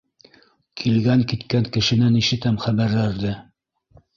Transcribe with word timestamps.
Килгән-киткән 0.83 1.69
кешенән 1.77 2.17
ишетәм 2.23 2.61
хәбәрҙәрҙе. 2.67 3.37